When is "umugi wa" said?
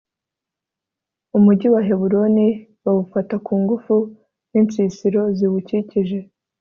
1.37-1.81